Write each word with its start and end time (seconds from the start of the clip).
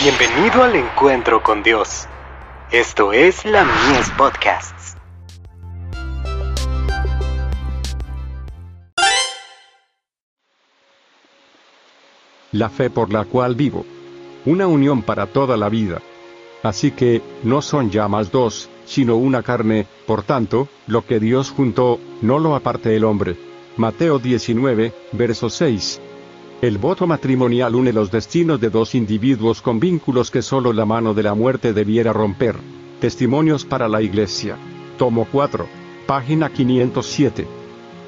Bienvenido 0.00 0.62
al 0.62 0.76
encuentro 0.76 1.42
con 1.42 1.64
Dios. 1.64 2.06
Esto 2.70 3.12
es 3.12 3.44
la 3.44 3.64
Mies 3.64 4.08
Podcasts. 4.10 4.96
La 12.52 12.68
fe 12.68 12.90
por 12.90 13.12
la 13.12 13.24
cual 13.24 13.56
vivo. 13.56 13.84
Una 14.46 14.68
unión 14.68 15.02
para 15.02 15.26
toda 15.26 15.56
la 15.56 15.68
vida. 15.68 16.00
Así 16.62 16.92
que, 16.92 17.20
no 17.42 17.60
son 17.60 17.90
ya 17.90 18.06
más 18.06 18.30
dos, 18.30 18.70
sino 18.84 19.16
una 19.16 19.42
carne, 19.42 19.88
por 20.06 20.22
tanto, 20.22 20.68
lo 20.86 21.04
que 21.04 21.18
Dios 21.18 21.50
juntó, 21.50 21.98
no 22.22 22.38
lo 22.38 22.54
aparte 22.54 22.94
el 22.94 23.02
hombre. 23.02 23.36
Mateo 23.76 24.20
19, 24.20 24.92
verso 25.10 25.50
6. 25.50 26.00
El 26.60 26.78
voto 26.78 27.06
matrimonial 27.06 27.76
une 27.76 27.92
los 27.92 28.10
destinos 28.10 28.60
de 28.60 28.68
dos 28.68 28.96
individuos 28.96 29.62
con 29.62 29.78
vínculos 29.78 30.32
que 30.32 30.42
solo 30.42 30.72
la 30.72 30.84
mano 30.84 31.14
de 31.14 31.22
la 31.22 31.34
muerte 31.34 31.72
debiera 31.72 32.12
romper. 32.12 32.56
Testimonios 33.00 33.64
para 33.64 33.86
la 33.86 34.02
Iglesia. 34.02 34.56
Tomo 34.98 35.28
4. 35.30 35.68
Página 36.08 36.50
507. 36.52 37.46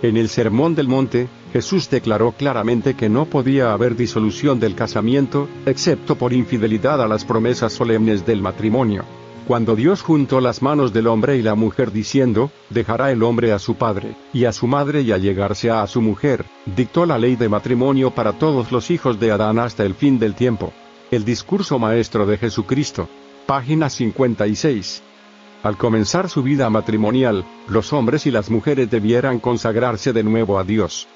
En 0.00 0.16
el 0.16 0.30
Sermón 0.30 0.74
del 0.74 0.88
Monte, 0.88 1.28
Jesús 1.52 1.90
declaró 1.90 2.32
claramente 2.32 2.94
que 2.94 3.10
no 3.10 3.26
podía 3.26 3.74
haber 3.74 3.96
disolución 3.96 4.58
del 4.58 4.74
casamiento, 4.74 5.46
excepto 5.66 6.16
por 6.16 6.32
infidelidad 6.32 7.02
a 7.02 7.08
las 7.08 7.26
promesas 7.26 7.74
solemnes 7.74 8.24
del 8.24 8.40
matrimonio. 8.40 9.04
Cuando 9.46 9.76
Dios 9.76 10.02
juntó 10.02 10.40
las 10.40 10.60
manos 10.60 10.92
del 10.92 11.06
hombre 11.06 11.36
y 11.36 11.42
la 11.42 11.54
mujer 11.54 11.90
diciendo, 11.90 12.50
dejará 12.68 13.10
el 13.10 13.22
hombre 13.22 13.52
a 13.52 13.58
su 13.58 13.76
padre, 13.76 14.14
y 14.32 14.44
a 14.44 14.52
su 14.52 14.66
madre 14.66 15.00
y 15.02 15.12
allegarse 15.12 15.70
a 15.70 15.86
su 15.86 16.02
mujer, 16.02 16.44
dictó 16.76 17.06
la 17.06 17.16
ley 17.16 17.36
de 17.36 17.48
matrimonio 17.48 18.10
para 18.10 18.34
todos 18.34 18.70
los 18.72 18.90
hijos 18.90 19.18
de 19.18 19.30
Adán 19.30 19.58
hasta 19.58 19.84
el 19.84 19.94
fin 19.94 20.18
del 20.18 20.34
tiempo. 20.34 20.72
El 21.10 21.24
discurso 21.24 21.78
maestro 21.78 22.26
de 22.26 22.36
Jesucristo. 22.36 23.08
Página 23.46 23.88
56. 23.88 25.02
Al 25.62 25.78
comenzar 25.78 26.28
su 26.28 26.42
vida 26.42 26.68
matrimonial, 26.68 27.46
los 27.68 27.94
hombres 27.94 28.26
y 28.26 28.30
las 28.30 28.50
mujeres 28.50 28.90
debieran 28.90 29.40
consagrarse 29.40 30.12
de 30.12 30.22
nuevo 30.22 30.58
a 30.58 30.64
Dios. 30.64 31.08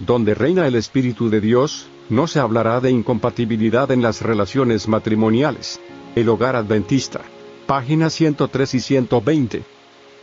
Donde 0.00 0.34
reina 0.34 0.66
el 0.66 0.74
Espíritu 0.74 1.30
de 1.30 1.40
Dios, 1.40 1.86
no 2.08 2.26
se 2.26 2.40
hablará 2.40 2.80
de 2.80 2.90
incompatibilidad 2.90 3.90
en 3.92 4.02
las 4.02 4.20
relaciones 4.20 4.88
matrimoniales. 4.88 5.80
El 6.16 6.28
hogar 6.28 6.56
adventista 6.56 7.20
páginas 7.68 8.14
103 8.14 8.74
y 8.74 8.80
120. 8.80 9.62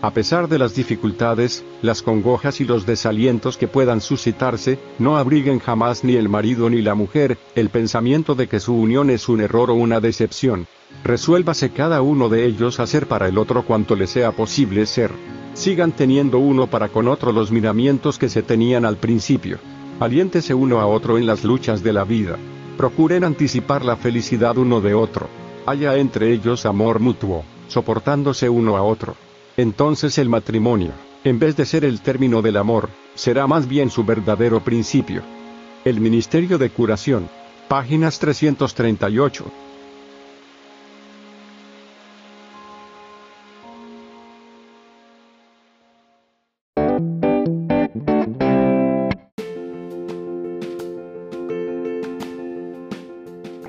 A 0.00 0.12
pesar 0.12 0.48
de 0.48 0.60
las 0.60 0.76
dificultades, 0.76 1.64
las 1.82 2.00
congojas 2.00 2.60
y 2.60 2.64
los 2.64 2.86
desalientos 2.86 3.56
que 3.56 3.66
puedan 3.66 4.00
suscitarse, 4.00 4.78
no 5.00 5.16
abriguen 5.16 5.58
jamás 5.58 6.04
ni 6.04 6.14
el 6.14 6.28
marido 6.28 6.70
ni 6.70 6.82
la 6.82 6.94
mujer, 6.94 7.38
el 7.56 7.68
pensamiento 7.68 8.36
de 8.36 8.46
que 8.46 8.60
su 8.60 8.76
unión 8.76 9.10
es 9.10 9.28
un 9.28 9.40
error 9.40 9.72
o 9.72 9.74
una 9.74 9.98
decepción. 9.98 10.68
Resuélvase 11.02 11.70
cada 11.70 12.00
uno 12.00 12.28
de 12.28 12.46
ellos 12.46 12.78
hacer 12.78 13.08
para 13.08 13.26
el 13.26 13.36
otro 13.36 13.64
cuanto 13.64 13.96
le 13.96 14.06
sea 14.06 14.30
posible 14.30 14.86
ser. 14.86 15.10
Sigan 15.54 15.90
teniendo 15.90 16.38
uno 16.38 16.68
para 16.68 16.90
con 16.90 17.08
otro 17.08 17.32
los 17.32 17.50
miramientos 17.50 18.20
que 18.20 18.28
se 18.28 18.44
tenían 18.44 18.84
al 18.84 18.98
principio. 18.98 19.58
Aliéntese 19.98 20.54
uno 20.54 20.78
a 20.78 20.86
otro 20.86 21.18
en 21.18 21.26
las 21.26 21.42
luchas 21.42 21.82
de 21.82 21.92
la 21.92 22.04
vida. 22.04 22.38
Procuren 22.76 23.24
anticipar 23.24 23.84
la 23.84 23.96
felicidad 23.96 24.56
uno 24.58 24.80
de 24.80 24.94
otro 24.94 25.41
haya 25.66 25.96
entre 25.96 26.32
ellos 26.32 26.66
amor 26.66 27.00
mutuo, 27.00 27.44
soportándose 27.68 28.48
uno 28.48 28.76
a 28.76 28.82
otro. 28.82 29.16
Entonces 29.56 30.18
el 30.18 30.28
matrimonio, 30.28 30.92
en 31.24 31.38
vez 31.38 31.56
de 31.56 31.66
ser 31.66 31.84
el 31.84 32.00
término 32.00 32.42
del 32.42 32.56
amor, 32.56 32.88
será 33.14 33.46
más 33.46 33.68
bien 33.68 33.90
su 33.90 34.04
verdadero 34.04 34.60
principio. 34.60 35.22
El 35.84 36.00
Ministerio 36.00 36.58
de 36.58 36.70
Curación, 36.70 37.28
páginas 37.68 38.18
338. 38.18 39.44